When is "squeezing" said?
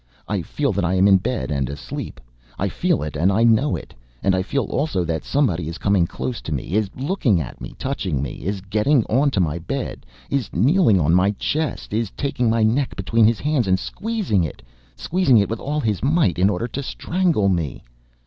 13.77-14.43, 14.95-15.37